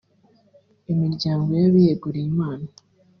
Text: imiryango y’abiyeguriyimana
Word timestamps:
imiryango 0.93 1.49
y’abiyeguriyimana 1.61 2.67